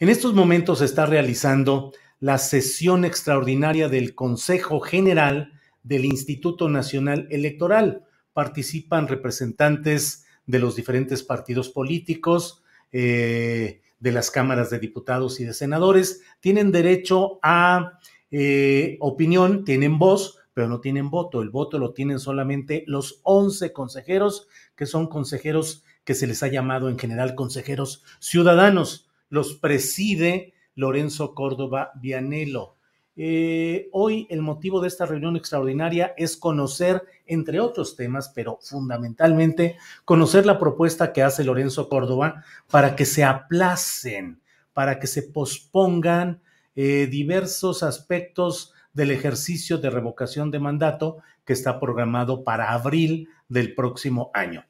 En 0.00 0.08
estos 0.08 0.32
momentos 0.32 0.78
se 0.78 0.84
está 0.84 1.06
realizando 1.06 1.92
la 2.20 2.38
sesión 2.38 3.04
extraordinaria 3.04 3.88
del 3.88 4.14
Consejo 4.14 4.78
General 4.78 5.52
del 5.82 6.04
Instituto 6.04 6.68
Nacional 6.68 7.26
Electoral. 7.32 8.04
Participan 8.32 9.08
representantes 9.08 10.24
de 10.46 10.60
los 10.60 10.76
diferentes 10.76 11.24
partidos 11.24 11.68
políticos, 11.68 12.62
eh, 12.92 13.80
de 13.98 14.12
las 14.12 14.30
cámaras 14.30 14.70
de 14.70 14.78
diputados 14.78 15.40
y 15.40 15.44
de 15.44 15.52
senadores. 15.52 16.22
Tienen 16.38 16.70
derecho 16.70 17.40
a 17.42 17.98
eh, 18.30 18.98
opinión, 19.00 19.64
tienen 19.64 19.98
voz, 19.98 20.38
pero 20.54 20.68
no 20.68 20.80
tienen 20.80 21.10
voto. 21.10 21.42
El 21.42 21.50
voto 21.50 21.80
lo 21.80 21.92
tienen 21.92 22.20
solamente 22.20 22.84
los 22.86 23.18
11 23.24 23.72
consejeros, 23.72 24.46
que 24.76 24.86
son 24.86 25.08
consejeros 25.08 25.82
que 26.04 26.14
se 26.14 26.28
les 26.28 26.44
ha 26.44 26.48
llamado 26.48 26.88
en 26.88 27.00
general 27.00 27.34
consejeros 27.34 28.04
ciudadanos 28.20 29.07
los 29.28 29.54
preside 29.54 30.54
Lorenzo 30.74 31.34
Córdoba 31.34 31.92
Vianelo. 31.96 32.76
Eh, 33.20 33.88
hoy 33.90 34.28
el 34.30 34.42
motivo 34.42 34.80
de 34.80 34.86
esta 34.86 35.04
reunión 35.04 35.36
extraordinaria 35.36 36.14
es 36.16 36.36
conocer, 36.36 37.02
entre 37.26 37.58
otros 37.58 37.96
temas, 37.96 38.30
pero 38.32 38.60
fundamentalmente 38.62 39.76
conocer 40.04 40.46
la 40.46 40.60
propuesta 40.60 41.12
que 41.12 41.24
hace 41.24 41.42
Lorenzo 41.42 41.88
Córdoba 41.88 42.44
para 42.70 42.94
que 42.94 43.04
se 43.04 43.24
aplacen, 43.24 44.40
para 44.72 45.00
que 45.00 45.08
se 45.08 45.24
pospongan 45.24 46.40
eh, 46.76 47.08
diversos 47.10 47.82
aspectos 47.82 48.72
del 48.92 49.10
ejercicio 49.10 49.78
de 49.78 49.90
revocación 49.90 50.52
de 50.52 50.60
mandato 50.60 51.18
que 51.44 51.54
está 51.54 51.80
programado 51.80 52.44
para 52.44 52.72
abril 52.72 53.28
del 53.48 53.74
próximo 53.74 54.30
año. 54.32 54.67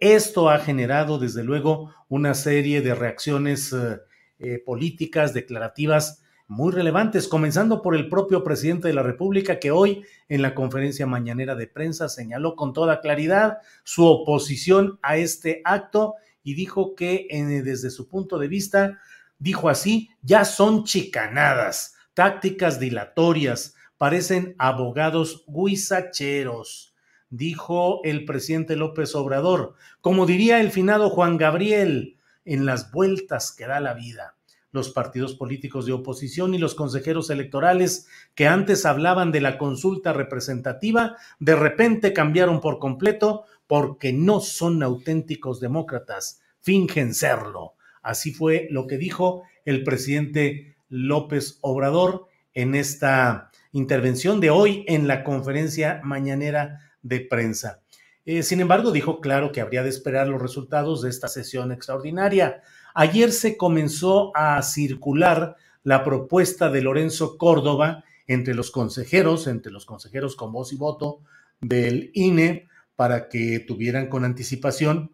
Esto 0.00 0.48
ha 0.48 0.60
generado, 0.60 1.18
desde 1.18 1.42
luego, 1.42 1.92
una 2.08 2.34
serie 2.34 2.82
de 2.82 2.94
reacciones 2.94 3.72
eh, 3.72 3.98
eh, 4.38 4.62
políticas, 4.64 5.34
declarativas 5.34 6.22
muy 6.46 6.72
relevantes, 6.72 7.26
comenzando 7.26 7.82
por 7.82 7.96
el 7.96 8.08
propio 8.08 8.44
presidente 8.44 8.86
de 8.86 8.94
la 8.94 9.02
República, 9.02 9.58
que 9.58 9.72
hoy 9.72 10.04
en 10.28 10.40
la 10.40 10.54
conferencia 10.54 11.04
mañanera 11.04 11.56
de 11.56 11.66
prensa 11.66 12.08
señaló 12.08 12.54
con 12.54 12.72
toda 12.72 13.00
claridad 13.00 13.58
su 13.82 14.06
oposición 14.06 15.00
a 15.02 15.16
este 15.16 15.62
acto 15.64 16.14
y 16.44 16.54
dijo 16.54 16.94
que 16.94 17.26
desde 17.64 17.90
su 17.90 18.08
punto 18.08 18.38
de 18.38 18.48
vista, 18.48 19.00
dijo 19.38 19.68
así, 19.68 20.10
ya 20.22 20.44
son 20.44 20.84
chicanadas, 20.84 21.96
tácticas 22.14 22.78
dilatorias, 22.78 23.74
parecen 23.98 24.54
abogados 24.58 25.44
guisacheros 25.48 26.87
dijo 27.30 28.00
el 28.04 28.24
presidente 28.24 28.76
López 28.76 29.14
Obrador, 29.14 29.74
como 30.00 30.26
diría 30.26 30.60
el 30.60 30.70
finado 30.70 31.10
Juan 31.10 31.36
Gabriel, 31.36 32.16
en 32.44 32.64
las 32.64 32.90
vueltas 32.90 33.52
que 33.52 33.66
da 33.66 33.80
la 33.80 33.94
vida. 33.94 34.36
Los 34.70 34.90
partidos 34.90 35.34
políticos 35.34 35.86
de 35.86 35.92
oposición 35.92 36.54
y 36.54 36.58
los 36.58 36.74
consejeros 36.74 37.30
electorales 37.30 38.06
que 38.34 38.46
antes 38.46 38.86
hablaban 38.86 39.32
de 39.32 39.40
la 39.40 39.58
consulta 39.58 40.12
representativa, 40.12 41.16
de 41.38 41.56
repente 41.56 42.12
cambiaron 42.12 42.60
por 42.60 42.78
completo 42.78 43.44
porque 43.66 44.12
no 44.12 44.40
son 44.40 44.82
auténticos 44.82 45.60
demócratas, 45.60 46.40
fingen 46.60 47.14
serlo. 47.14 47.74
Así 48.02 48.32
fue 48.32 48.68
lo 48.70 48.86
que 48.86 48.98
dijo 48.98 49.42
el 49.64 49.84
presidente 49.84 50.76
López 50.88 51.58
Obrador 51.60 52.26
en 52.54 52.74
esta 52.74 53.50
intervención 53.72 54.40
de 54.40 54.50
hoy 54.50 54.84
en 54.88 55.06
la 55.06 55.22
conferencia 55.24 56.00
mañanera 56.02 56.80
de 57.08 57.20
prensa. 57.20 57.80
Eh, 58.24 58.42
sin 58.42 58.60
embargo, 58.60 58.92
dijo 58.92 59.20
claro 59.20 59.52
que 59.52 59.60
habría 59.60 59.82
de 59.82 59.88
esperar 59.88 60.28
los 60.28 60.40
resultados 60.42 61.02
de 61.02 61.10
esta 61.10 61.28
sesión 61.28 61.72
extraordinaria. 61.72 62.62
Ayer 62.94 63.32
se 63.32 63.56
comenzó 63.56 64.36
a 64.36 64.60
circular 64.62 65.56
la 65.82 66.04
propuesta 66.04 66.70
de 66.70 66.82
Lorenzo 66.82 67.38
Córdoba 67.38 68.04
entre 68.26 68.54
los 68.54 68.70
consejeros, 68.70 69.46
entre 69.46 69.72
los 69.72 69.86
consejeros 69.86 70.36
con 70.36 70.52
voz 70.52 70.72
y 70.72 70.76
voto 70.76 71.20
del 71.60 72.10
INE, 72.14 72.68
para 72.94 73.28
que 73.28 73.60
tuvieran 73.60 74.08
con 74.08 74.24
anticipación 74.24 75.12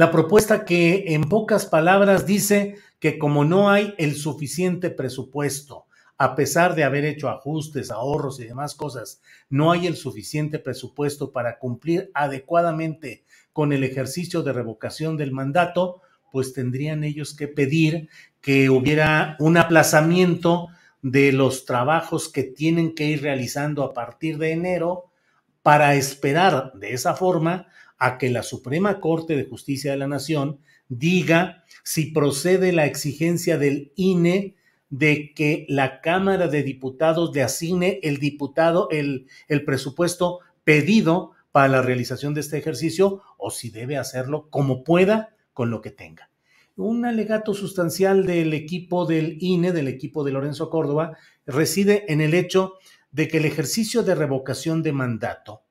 la 0.00 0.10
propuesta 0.10 0.64
que 0.64 1.14
en 1.14 1.28
pocas 1.28 1.66
palabras 1.66 2.24
dice 2.24 2.76
que 3.00 3.18
como 3.18 3.44
no 3.44 3.68
hay 3.68 3.94
el 3.98 4.14
suficiente 4.14 4.88
presupuesto, 4.88 5.84
a 6.22 6.34
pesar 6.34 6.74
de 6.74 6.84
haber 6.84 7.06
hecho 7.06 7.30
ajustes, 7.30 7.90
ahorros 7.90 8.40
y 8.40 8.44
demás 8.44 8.74
cosas, 8.74 9.22
no 9.48 9.72
hay 9.72 9.86
el 9.86 9.96
suficiente 9.96 10.58
presupuesto 10.58 11.32
para 11.32 11.58
cumplir 11.58 12.10
adecuadamente 12.12 13.24
con 13.54 13.72
el 13.72 13.84
ejercicio 13.84 14.42
de 14.42 14.52
revocación 14.52 15.16
del 15.16 15.32
mandato, 15.32 16.02
pues 16.30 16.52
tendrían 16.52 17.04
ellos 17.04 17.34
que 17.34 17.48
pedir 17.48 18.10
que 18.42 18.68
hubiera 18.68 19.34
un 19.38 19.56
aplazamiento 19.56 20.68
de 21.00 21.32
los 21.32 21.64
trabajos 21.64 22.28
que 22.28 22.42
tienen 22.42 22.94
que 22.94 23.04
ir 23.04 23.22
realizando 23.22 23.82
a 23.82 23.94
partir 23.94 24.36
de 24.36 24.52
enero 24.52 25.06
para 25.62 25.94
esperar 25.94 26.74
de 26.74 26.92
esa 26.92 27.14
forma 27.14 27.68
a 27.96 28.18
que 28.18 28.28
la 28.28 28.42
Suprema 28.42 29.00
Corte 29.00 29.36
de 29.36 29.46
Justicia 29.46 29.92
de 29.92 29.96
la 29.96 30.06
Nación 30.06 30.60
diga 30.86 31.64
si 31.82 32.10
procede 32.10 32.72
la 32.72 32.84
exigencia 32.84 33.56
del 33.56 33.94
INE 33.96 34.59
de 34.90 35.32
que 35.34 35.64
la 35.68 36.00
Cámara 36.00 36.48
de 36.48 36.62
Diputados 36.62 37.30
le 37.34 37.42
asigne 37.42 38.00
el 38.02 38.18
diputado, 38.18 38.88
el, 38.90 39.28
el 39.48 39.64
presupuesto 39.64 40.40
pedido 40.64 41.32
para 41.52 41.68
la 41.68 41.82
realización 41.82 42.34
de 42.34 42.40
este 42.40 42.58
ejercicio 42.58 43.22
o 43.38 43.50
si 43.50 43.70
debe 43.70 43.96
hacerlo 43.96 44.48
como 44.50 44.84
pueda 44.84 45.34
con 45.52 45.70
lo 45.70 45.80
que 45.80 45.90
tenga. 45.90 46.30
Un 46.76 47.04
alegato 47.04 47.54
sustancial 47.54 48.26
del 48.26 48.54
equipo 48.54 49.06
del 49.06 49.36
INE, 49.40 49.72
del 49.72 49.88
equipo 49.88 50.24
de 50.24 50.32
Lorenzo 50.32 50.70
Córdoba, 50.70 51.16
reside 51.46 52.12
en 52.12 52.20
el 52.20 52.34
hecho 52.34 52.74
de 53.10 53.28
que 53.28 53.38
el 53.38 53.44
ejercicio 53.44 54.02
de 54.02 54.14
revocación 54.14 54.82
de 54.82 54.92
mandato 54.92 55.62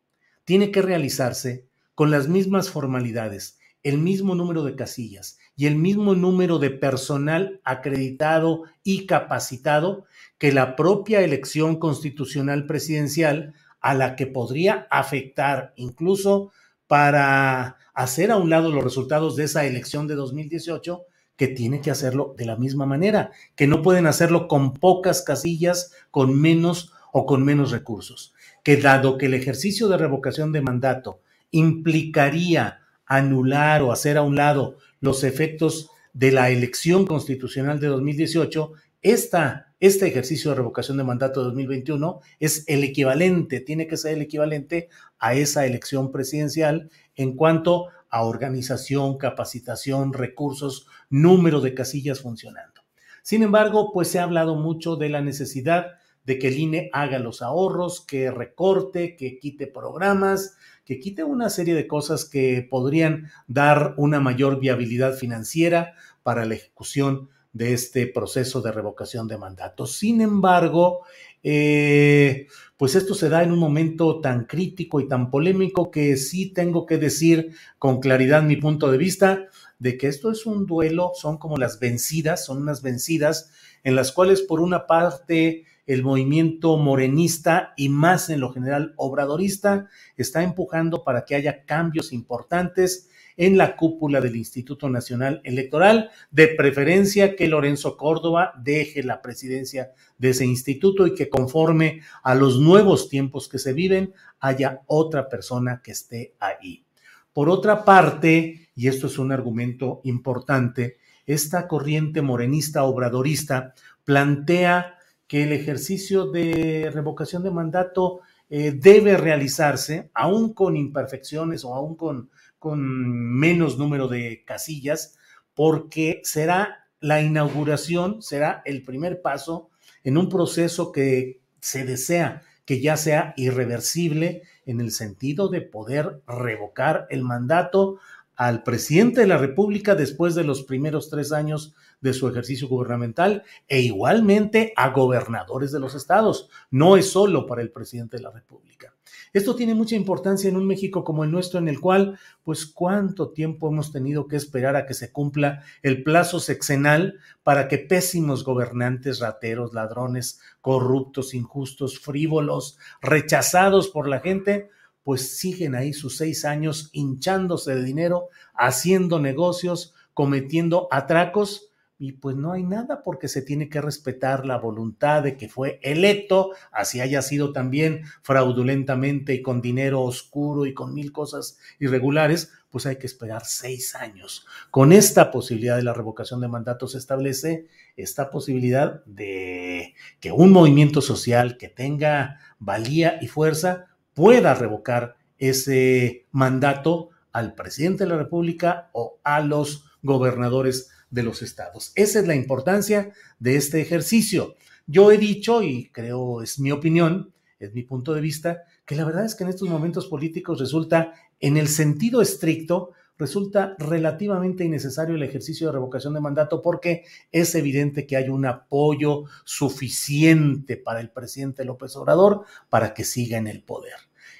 tiene 0.43 0.71
que 0.71 0.81
realizarse 0.81 1.67
con 1.95 2.11
las 2.11 2.27
mismas 2.27 2.69
formalidades, 2.69 3.58
el 3.83 3.97
mismo 3.97 4.35
número 4.35 4.63
de 4.63 4.75
casillas, 4.75 5.37
y 5.55 5.67
el 5.67 5.75
mismo 5.75 6.15
número 6.15 6.59
de 6.59 6.69
personal 6.69 7.61
acreditado 7.63 8.63
y 8.83 9.05
capacitado 9.05 10.05
que 10.37 10.51
la 10.51 10.75
propia 10.75 11.21
elección 11.21 11.77
constitucional 11.77 12.65
presidencial 12.65 13.53
a 13.81 13.93
la 13.93 14.15
que 14.15 14.27
podría 14.27 14.87
afectar 14.89 15.73
incluso 15.75 16.51
para 16.87 17.77
hacer 17.93 18.31
a 18.31 18.37
un 18.37 18.49
lado 18.49 18.71
los 18.71 18.83
resultados 18.83 19.35
de 19.35 19.43
esa 19.43 19.65
elección 19.65 20.07
de 20.07 20.15
2018, 20.15 21.03
que 21.35 21.47
tiene 21.47 21.79
que 21.79 21.91
hacerlo 21.91 22.35
de 22.37 22.45
la 22.45 22.57
misma 22.57 22.85
manera, 22.85 23.31
que 23.55 23.67
no 23.67 23.81
pueden 23.81 24.07
hacerlo 24.07 24.47
con 24.47 24.73
pocas 24.73 25.21
casillas, 25.21 25.93
con 26.11 26.39
menos 26.39 26.91
o 27.11 27.25
con 27.25 27.43
menos 27.43 27.71
recursos, 27.71 28.33
que 28.63 28.77
dado 28.77 29.17
que 29.17 29.27
el 29.27 29.33
ejercicio 29.33 29.87
de 29.87 29.97
revocación 29.97 30.51
de 30.51 30.61
mandato 30.61 31.21
implicaría 31.51 32.81
anular 33.09 33.81
o 33.81 33.91
hacer 33.91 34.17
a 34.17 34.21
un 34.21 34.37
lado 34.37 34.77
los 35.01 35.25
efectos 35.25 35.89
de 36.13 36.31
la 36.31 36.49
elección 36.49 37.05
constitucional 37.05 37.79
de 37.79 37.87
2018, 37.87 38.71
esta, 39.01 39.73
este 39.79 40.07
ejercicio 40.07 40.51
de 40.51 40.57
revocación 40.57 40.97
de 40.97 41.03
mandato 41.03 41.41
de 41.41 41.47
2021 41.47 42.21
es 42.39 42.63
el 42.67 42.83
equivalente, 42.83 43.59
tiene 43.59 43.87
que 43.87 43.97
ser 43.97 44.13
el 44.13 44.21
equivalente 44.21 44.89
a 45.17 45.33
esa 45.33 45.65
elección 45.65 46.11
presidencial 46.11 46.89
en 47.15 47.35
cuanto 47.35 47.87
a 48.09 48.23
organización, 48.23 49.17
capacitación, 49.17 50.13
recursos, 50.13 50.87
número 51.09 51.61
de 51.61 51.73
casillas 51.73 52.21
funcionando. 52.21 52.81
Sin 53.23 53.43
embargo, 53.43 53.91
pues 53.91 54.09
se 54.09 54.19
ha 54.19 54.23
hablado 54.23 54.55
mucho 54.55 54.95
de 54.95 55.09
la 55.09 55.21
necesidad 55.21 55.87
de 56.25 56.37
que 56.37 56.49
el 56.49 56.59
INE 56.59 56.89
haga 56.93 57.17
los 57.17 57.41
ahorros, 57.41 58.01
que 58.05 58.29
recorte, 58.29 59.15
que 59.15 59.39
quite 59.39 59.67
programas, 59.67 60.57
que 60.89 60.99
quite 60.99 61.23
una 61.23 61.51
serie 61.51 61.75
de 61.75 61.85
cosas 61.85 62.25
que 62.25 62.67
podrían 62.67 63.29
dar 63.45 63.93
una 63.97 64.19
mayor 64.19 64.59
viabilidad 64.59 65.13
financiera 65.13 65.93
para 66.23 66.45
la 66.45 66.55
ejecución 66.55 67.29
de 67.53 67.73
este 67.73 68.07
proceso 68.07 68.63
de 68.63 68.71
revocación 68.71 69.27
de 69.27 69.37
mandato. 69.37 69.85
Sin 69.85 70.19
embargo, 70.19 71.01
eh, 71.43 72.47
pues 72.75 72.95
esto 72.95 73.13
se 73.13 73.29
da 73.29 73.43
en 73.43 73.51
un 73.51 73.59
momento 73.59 74.19
tan 74.19 74.45
crítico 74.45 74.99
y 74.99 75.07
tan 75.07 75.29
polémico 75.29 75.91
que 75.91 76.17
sí 76.17 76.51
tengo 76.53 76.87
que 76.87 76.97
decir 76.97 77.51
con 77.77 77.99
claridad 77.99 78.41
mi 78.41 78.55
punto 78.55 78.89
de 78.89 78.97
vista 78.97 79.45
de 79.77 79.95
que 79.95 80.07
esto 80.07 80.31
es 80.31 80.47
un 80.47 80.65
duelo, 80.65 81.11
son 81.13 81.37
como 81.37 81.57
las 81.57 81.79
vencidas, 81.79 82.43
son 82.43 82.63
unas 82.63 82.81
vencidas 82.81 83.51
en 83.83 83.95
las 83.95 84.11
cuales 84.11 84.41
por 84.41 84.59
una 84.59 84.87
parte 84.87 85.65
el 85.89 86.03
movimiento 86.03 86.77
morenista 86.77 87.73
y 87.75 87.89
más 87.89 88.29
en 88.29 88.41
lo 88.41 88.53
general 88.53 88.93
obradorista 88.95 89.87
está 90.17 90.43
empujando 90.43 91.03
para 91.03 91.25
que 91.25 91.33
haya 91.33 91.65
cambios 91.65 92.13
importantes 92.13 93.09
en 93.37 93.57
la 93.57 93.75
cúpula 93.75 94.21
del 94.21 94.35
Instituto 94.35 94.87
Nacional 94.87 95.41
Electoral, 95.43 96.11
de 96.29 96.49
preferencia 96.49 97.35
que 97.35 97.47
Lorenzo 97.47 97.97
Córdoba 97.97 98.53
deje 98.61 99.01
la 99.01 99.23
presidencia 99.23 99.91
de 100.19 100.29
ese 100.29 100.45
instituto 100.45 101.07
y 101.07 101.15
que 101.15 101.27
conforme 101.27 102.01
a 102.21 102.35
los 102.35 102.59
nuevos 102.59 103.09
tiempos 103.09 103.49
que 103.49 103.57
se 103.57 103.73
viven 103.73 104.13
haya 104.39 104.81
otra 104.85 105.27
persona 105.27 105.81
que 105.83 105.93
esté 105.93 106.35
ahí. 106.39 106.85
Por 107.33 107.49
otra 107.49 107.83
parte, 107.83 108.69
y 108.75 108.87
esto 108.89 109.07
es 109.07 109.17
un 109.17 109.31
argumento 109.31 110.01
importante, 110.03 110.97
esta 111.25 111.67
corriente 111.67 112.21
morenista 112.21 112.83
obradorista 112.83 113.73
plantea 114.03 114.98
que 115.29 115.43
el 115.43 115.53
ejercicio 115.53 116.25
de 116.25 116.89
revocación 116.91 117.43
de 117.43 117.51
mandato 117.51 118.21
eh, 118.49 118.71
debe 118.71 119.15
realizarse, 119.15 120.09
aún 120.15 120.55
con 120.55 120.75
imperfecciones 120.75 121.63
o 121.63 121.75
aún 121.75 121.95
con, 121.95 122.31
con 122.57 122.81
menos 122.81 123.77
número 123.77 124.07
de 124.07 124.43
casillas, 124.43 125.19
porque 125.53 126.19
será 126.23 126.87
la 126.99 127.21
inauguración, 127.21 128.23
será 128.23 128.63
el 128.65 128.83
primer 128.83 129.21
paso 129.21 129.69
en 130.03 130.17
un 130.17 130.29
proceso 130.29 130.91
que 130.91 131.41
se 131.61 131.85
desea 131.85 132.41
que 132.65 132.81
ya 132.81 132.97
sea 132.97 133.35
irreversible 133.37 134.41
en 134.65 134.81
el 134.81 134.91
sentido 134.91 135.47
de 135.49 135.61
poder 135.61 136.23
revocar 136.27 137.05
el 137.11 137.23
mandato 137.23 137.99
al 138.35 138.63
presidente 138.63 139.21
de 139.21 139.27
la 139.27 139.37
República 139.37 139.93
después 139.93 140.33
de 140.33 140.43
los 140.43 140.63
primeros 140.63 141.11
tres 141.11 141.31
años 141.31 141.75
de 142.01 142.13
su 142.13 142.27
ejercicio 142.27 142.67
gubernamental 142.67 143.43
e 143.67 143.81
igualmente 143.81 144.73
a 144.75 144.89
gobernadores 144.89 145.71
de 145.71 145.79
los 145.79 145.95
estados. 145.95 146.49
No 146.71 146.97
es 146.97 147.11
solo 147.11 147.45
para 147.45 147.61
el 147.61 147.71
presidente 147.71 148.17
de 148.17 148.23
la 148.23 148.31
República. 148.31 148.93
Esto 149.31 149.55
tiene 149.55 149.75
mucha 149.75 149.95
importancia 149.95 150.49
en 150.49 150.57
un 150.57 150.65
México 150.65 151.03
como 151.03 151.23
el 151.23 151.31
nuestro, 151.31 151.59
en 151.59 151.67
el 151.67 151.79
cual, 151.79 152.19
pues, 152.43 152.65
cuánto 152.65 153.29
tiempo 153.29 153.69
hemos 153.69 153.91
tenido 153.91 154.27
que 154.27 154.35
esperar 154.35 154.75
a 154.75 154.85
que 154.85 154.95
se 154.95 155.11
cumpla 155.11 155.63
el 155.83 156.03
plazo 156.03 156.39
sexenal 156.39 157.19
para 157.43 157.67
que 157.67 157.77
pésimos 157.77 158.43
gobernantes, 158.43 159.19
rateros, 159.19 159.73
ladrones, 159.73 160.39
corruptos, 160.61 161.33
injustos, 161.33 161.99
frívolos, 161.99 162.77
rechazados 163.01 163.89
por 163.89 164.07
la 164.07 164.19
gente, 164.19 164.69
pues 165.03 165.37
siguen 165.37 165.75
ahí 165.75 165.93
sus 165.93 166.17
seis 166.17 166.43
años 166.43 166.89
hinchándose 166.91 167.75
de 167.75 167.83
dinero, 167.83 168.29
haciendo 168.55 169.19
negocios, 169.19 169.93
cometiendo 170.13 170.87
atracos 170.91 171.68
y 172.01 172.13
pues 172.13 172.37
no 172.37 172.53
hay 172.53 172.63
nada 172.63 173.03
porque 173.03 173.27
se 173.27 173.41
tiene 173.41 173.67
que 173.67 173.81
respetar 173.81 174.45
la 174.45 174.57
voluntad 174.57 175.21
de 175.21 175.35
que 175.35 175.49
fue 175.49 175.81
electo, 175.83 176.51
así 176.71 177.01
haya 177.01 177.21
sido 177.21 177.51
también 177.51 178.03
fraudulentamente 178.21 179.33
y 179.33 179.41
con 179.41 179.61
dinero 179.61 180.01
oscuro 180.03 180.65
y 180.65 180.73
con 180.73 180.93
mil 180.93 181.11
cosas 181.11 181.59
irregulares, 181.77 182.53
pues 182.69 182.85
hay 182.85 182.95
que 182.95 183.05
esperar 183.05 183.43
seis 183.45 183.95
años. 183.95 184.47
Con 184.71 184.93
esta 184.93 185.29
posibilidad 185.29 185.75
de 185.75 185.83
la 185.83 185.93
revocación 185.93 186.39
de 186.39 186.47
mandato 186.47 186.87
se 186.87 186.97
establece 186.97 187.67
esta 187.97 188.29
posibilidad 188.31 189.03
de 189.03 189.93
que 190.21 190.31
un 190.31 190.53
movimiento 190.53 191.01
social 191.01 191.57
que 191.57 191.67
tenga 191.67 192.39
valía 192.59 193.19
y 193.21 193.27
fuerza 193.27 193.87
pueda 194.13 194.53
revocar 194.53 195.17
ese 195.37 196.27
mandato 196.31 197.09
al 197.33 197.55
presidente 197.55 198.05
de 198.05 198.11
la 198.11 198.17
República 198.17 198.89
o 198.93 199.19
a 199.25 199.41
los 199.41 199.85
gobernadores 200.01 200.91
de 201.09 201.23
los 201.23 201.41
estados. 201.41 201.91
Esa 201.95 202.19
es 202.19 202.27
la 202.27 202.35
importancia 202.35 203.11
de 203.39 203.55
este 203.55 203.81
ejercicio. 203.81 204.55
Yo 204.87 205.11
he 205.11 205.17
dicho, 205.17 205.61
y 205.61 205.89
creo 205.89 206.41
es 206.41 206.59
mi 206.59 206.71
opinión, 206.71 207.33
es 207.59 207.73
mi 207.73 207.83
punto 207.83 208.13
de 208.13 208.21
vista, 208.21 208.63
que 208.85 208.95
la 208.95 209.05
verdad 209.05 209.25
es 209.25 209.35
que 209.35 209.43
en 209.43 209.49
estos 209.49 209.69
momentos 209.69 210.07
políticos 210.07 210.59
resulta, 210.59 211.13
en 211.39 211.57
el 211.57 211.67
sentido 211.67 212.21
estricto, 212.21 212.91
resulta 213.19 213.75
relativamente 213.77 214.63
innecesario 214.63 215.15
el 215.15 215.23
ejercicio 215.23 215.67
de 215.67 215.73
revocación 215.73 216.13
de 216.13 216.21
mandato 216.21 216.61
porque 216.61 217.03
es 217.31 217.53
evidente 217.53 218.07
que 218.07 218.15
hay 218.15 218.29
un 218.29 218.45
apoyo 218.45 219.25
suficiente 219.43 220.77
para 220.77 221.01
el 221.01 221.09
presidente 221.09 221.65
López 221.65 221.95
Obrador 221.97 222.45
para 222.69 222.93
que 222.93 223.03
siga 223.03 223.37
en 223.37 223.47
el 223.47 223.61
poder 223.61 223.95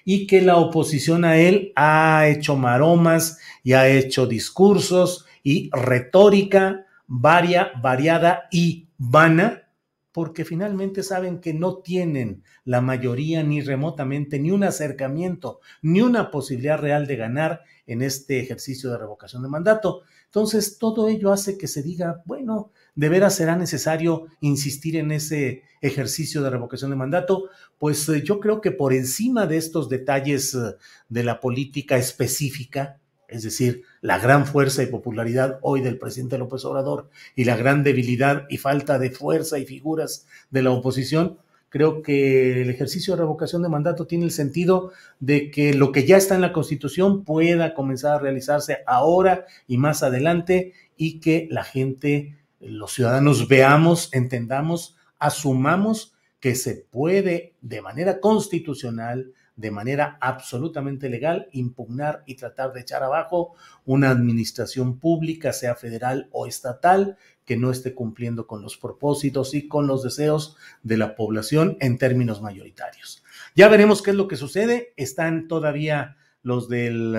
y 0.05 0.25
que 0.27 0.41
la 0.41 0.57
oposición 0.57 1.25
a 1.25 1.37
él 1.37 1.73
ha 1.75 2.27
hecho 2.27 2.55
maromas 2.55 3.37
y 3.63 3.73
ha 3.73 3.89
hecho 3.89 4.25
discursos 4.25 5.25
y 5.49 5.71
retórica 5.71 6.85
varia, 7.07 7.71
variada 7.81 8.43
y 8.51 8.89
vana, 8.99 9.63
porque 10.11 10.45
finalmente 10.45 11.01
saben 11.01 11.41
que 11.41 11.55
no 11.55 11.77
tienen 11.77 12.43
la 12.65 12.81
mayoría 12.81 13.41
ni 13.41 13.61
remotamente 13.61 14.37
ni 14.37 14.51
un 14.51 14.63
acercamiento, 14.63 15.59
ni 15.81 16.01
una 16.01 16.29
posibilidad 16.29 16.77
real 16.77 17.07
de 17.07 17.15
ganar 17.15 17.61
en 17.87 18.03
este 18.03 18.39
ejercicio 18.39 18.91
de 18.91 18.99
revocación 18.99 19.41
de 19.41 19.49
mandato. 19.49 20.03
Entonces, 20.25 20.77
todo 20.77 21.07
ello 21.07 21.33
hace 21.33 21.57
que 21.57 21.67
se 21.67 21.81
diga, 21.81 22.21
bueno, 22.25 22.71
de 22.93 23.09
veras 23.09 23.33
será 23.33 23.55
necesario 23.55 24.27
insistir 24.41 24.97
en 24.97 25.11
ese 25.11 25.63
ejercicio 25.81 26.43
de 26.43 26.51
revocación 26.51 26.91
de 26.91 26.97
mandato, 26.97 27.49
pues 27.79 28.07
eh, 28.09 28.21
yo 28.21 28.39
creo 28.39 28.61
que 28.61 28.69
por 28.69 28.93
encima 28.93 29.47
de 29.47 29.57
estos 29.57 29.89
detalles 29.89 30.53
eh, 30.53 30.75
de 31.07 31.23
la 31.23 31.39
política 31.39 31.97
específica, 31.97 32.99
es 33.29 33.43
decir, 33.43 33.83
la 34.01 34.17
gran 34.17 34.45
fuerza 34.45 34.83
y 34.83 34.87
popularidad 34.87 35.59
hoy 35.61 35.81
del 35.81 35.97
presidente 35.97 36.37
López 36.37 36.65
Obrador 36.65 37.09
y 37.35 37.45
la 37.45 37.55
gran 37.55 37.83
debilidad 37.83 38.45
y 38.49 38.57
falta 38.57 38.99
de 38.99 39.11
fuerza 39.11 39.59
y 39.59 39.65
figuras 39.65 40.25
de 40.49 40.63
la 40.63 40.71
oposición, 40.71 41.37
creo 41.69 42.01
que 42.01 42.61
el 42.61 42.69
ejercicio 42.69 43.13
de 43.13 43.21
revocación 43.21 43.61
de 43.61 43.69
mandato 43.69 44.07
tiene 44.07 44.25
el 44.25 44.31
sentido 44.31 44.91
de 45.19 45.51
que 45.51 45.73
lo 45.73 45.91
que 45.91 46.05
ya 46.05 46.17
está 46.17 46.35
en 46.35 46.41
la 46.41 46.53
Constitución 46.53 47.23
pueda 47.23 47.73
comenzar 47.73 48.15
a 48.15 48.19
realizarse 48.19 48.79
ahora 48.87 49.45
y 49.67 49.77
más 49.77 50.03
adelante 50.03 50.73
y 50.97 51.19
que 51.19 51.47
la 51.51 51.63
gente, 51.63 52.35
los 52.59 52.93
ciudadanos 52.93 53.47
veamos, 53.47 54.09
entendamos, 54.13 54.97
asumamos 55.19 56.13
que 56.39 56.55
se 56.55 56.75
puede 56.75 57.53
de 57.61 57.81
manera 57.81 58.19
constitucional, 58.19 59.33
de 59.59 59.71
manera 59.71 60.17
absolutamente 60.21 61.09
legal 61.09 61.49
impugnar 61.51 62.23
y 62.25 62.35
tratar 62.35 62.71
de 62.71 62.79
echar 62.79 63.03
abajo 63.03 63.55
una 63.85 64.09
administración 64.09 64.99
pública, 64.99 65.51
sea 65.51 65.75
federal 65.75 66.29
o 66.31 66.47
estatal, 66.47 67.17
que 67.43 67.57
no 67.57 67.71
esté 67.71 67.93
cumpliendo 67.93 68.47
con 68.47 68.61
los 68.61 68.77
propósitos 68.77 69.53
y 69.53 69.67
con 69.67 69.85
los 69.85 70.01
deseos 70.01 70.55
de 70.81 70.95
la 70.95 71.13
población 71.15 71.75
en 71.81 71.97
términos 71.97 72.41
mayoritarios. 72.41 73.21
Ya 73.53 73.67
veremos 73.67 74.01
qué 74.01 74.11
es 74.11 74.15
lo 74.15 74.29
que 74.29 74.37
sucede. 74.37 74.93
Están 74.95 75.49
todavía 75.49 76.15
los 76.41 76.69
del 76.69 77.17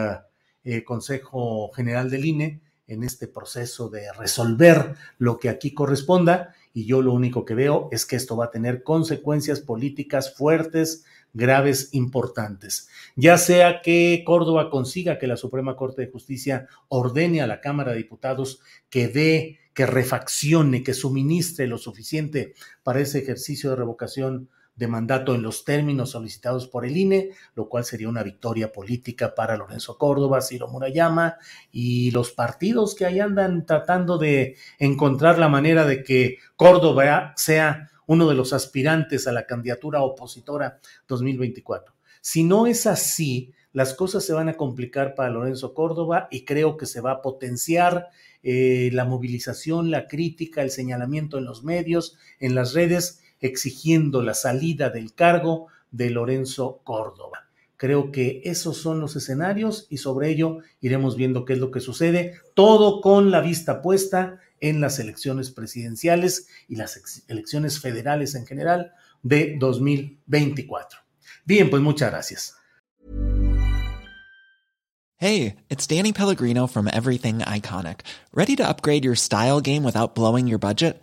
eh, 0.64 0.82
Consejo 0.82 1.70
General 1.72 2.08
del 2.08 2.24
INE 2.24 2.62
en 2.90 3.04
este 3.04 3.28
proceso 3.28 3.88
de 3.88 4.12
resolver 4.12 4.94
lo 5.18 5.38
que 5.38 5.48
aquí 5.48 5.72
corresponda 5.72 6.54
y 6.74 6.86
yo 6.86 7.02
lo 7.02 7.12
único 7.12 7.44
que 7.44 7.54
veo 7.54 7.88
es 7.92 8.04
que 8.04 8.16
esto 8.16 8.36
va 8.36 8.46
a 8.46 8.50
tener 8.50 8.82
consecuencias 8.82 9.60
políticas 9.60 10.34
fuertes, 10.36 11.04
graves, 11.32 11.90
importantes. 11.92 12.88
Ya 13.14 13.38
sea 13.38 13.80
que 13.82 14.22
Córdoba 14.26 14.70
consiga 14.70 15.18
que 15.18 15.28
la 15.28 15.36
Suprema 15.36 15.76
Corte 15.76 16.02
de 16.02 16.10
Justicia 16.10 16.68
ordene 16.88 17.42
a 17.42 17.46
la 17.46 17.60
Cámara 17.60 17.92
de 17.92 17.98
Diputados 17.98 18.60
que 18.88 19.08
dé, 19.08 19.58
que 19.72 19.86
refaccione, 19.86 20.82
que 20.82 20.94
suministre 20.94 21.68
lo 21.68 21.78
suficiente 21.78 22.54
para 22.82 23.00
ese 23.00 23.20
ejercicio 23.20 23.70
de 23.70 23.76
revocación 23.76 24.48
de 24.80 24.88
mandato 24.88 25.34
en 25.34 25.42
los 25.42 25.66
términos 25.66 26.12
solicitados 26.12 26.66
por 26.66 26.86
el 26.86 26.96
INE, 26.96 27.32
lo 27.54 27.68
cual 27.68 27.84
sería 27.84 28.08
una 28.08 28.22
victoria 28.22 28.72
política 28.72 29.34
para 29.34 29.58
Lorenzo 29.58 29.98
Córdoba, 29.98 30.40
Ciro 30.40 30.68
Murayama 30.68 31.36
y 31.70 32.10
los 32.12 32.30
partidos 32.30 32.94
que 32.94 33.04
ahí 33.04 33.20
andan 33.20 33.66
tratando 33.66 34.16
de 34.16 34.56
encontrar 34.78 35.38
la 35.38 35.50
manera 35.50 35.84
de 35.84 36.02
que 36.02 36.38
Córdoba 36.56 37.34
sea 37.36 37.90
uno 38.06 38.26
de 38.26 38.34
los 38.34 38.54
aspirantes 38.54 39.28
a 39.28 39.32
la 39.32 39.44
candidatura 39.44 40.00
opositora 40.00 40.80
2024. 41.06 41.94
Si 42.22 42.42
no 42.42 42.66
es 42.66 42.86
así, 42.86 43.52
las 43.74 43.92
cosas 43.92 44.24
se 44.24 44.32
van 44.32 44.48
a 44.48 44.56
complicar 44.56 45.14
para 45.14 45.28
Lorenzo 45.28 45.74
Córdoba 45.74 46.26
y 46.30 46.46
creo 46.46 46.78
que 46.78 46.86
se 46.86 47.02
va 47.02 47.12
a 47.12 47.22
potenciar 47.22 48.08
eh, 48.42 48.88
la 48.94 49.04
movilización, 49.04 49.90
la 49.90 50.08
crítica, 50.08 50.62
el 50.62 50.70
señalamiento 50.70 51.36
en 51.36 51.44
los 51.44 51.64
medios, 51.64 52.16
en 52.38 52.54
las 52.54 52.72
redes, 52.72 53.20
exigiendo 53.40 54.22
la 54.22 54.34
salida 54.34 54.90
del 54.90 55.14
cargo 55.14 55.68
de 55.90 56.10
Lorenzo 56.10 56.80
Córdoba. 56.84 57.48
Creo 57.76 58.12
que 58.12 58.42
esos 58.44 58.76
son 58.76 59.00
los 59.00 59.16
escenarios 59.16 59.86
y 59.88 59.96
sobre 59.96 60.28
ello 60.28 60.58
iremos 60.80 61.16
viendo 61.16 61.46
qué 61.46 61.54
es 61.54 61.58
lo 61.58 61.70
que 61.70 61.80
sucede, 61.80 62.34
todo 62.54 63.00
con 63.00 63.30
la 63.30 63.40
vista 63.40 63.80
puesta 63.80 64.38
en 64.60 64.82
las 64.82 64.98
elecciones 64.98 65.50
presidenciales 65.50 66.48
y 66.68 66.76
las 66.76 67.24
elecciones 67.28 67.80
federales 67.80 68.34
en 68.34 68.46
general 68.46 68.92
de 69.22 69.56
2024. 69.58 70.98
Bien, 71.46 71.70
pues 71.70 71.82
muchas 71.82 72.10
gracias. 72.10 72.54
Hey, 75.16 75.56
it's 75.68 75.86
Danny 75.86 76.12
Pellegrino 76.12 76.66
from 76.66 76.88
Everything 76.88 77.40
Iconic. 77.40 78.00
¿Ready 78.32 78.56
to 78.56 78.66
upgrade 78.66 79.04
your 79.04 79.16
style 79.16 79.60
game 79.60 79.84
without 79.84 80.14
blowing 80.14 80.46
your 80.46 80.58
budget? 80.58 81.02